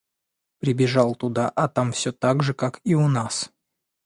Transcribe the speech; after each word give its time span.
Прибежал 0.57 1.13
туда 1.13 1.49
а 1.49 1.67
там 1.67 1.91
всё 1.91 2.11
так 2.11 2.41
же 2.41 2.55
как 2.55 2.81
и 2.83 2.95
у 2.95 3.07
нас. 3.07 3.51